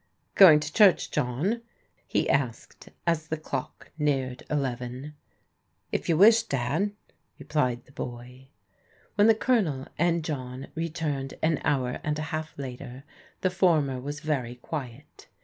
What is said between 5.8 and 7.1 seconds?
"If you wish, Dad,"